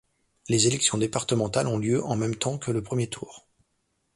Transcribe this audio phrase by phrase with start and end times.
[0.49, 3.47] Les élections départementales ont lieu en même temps que le premier tour.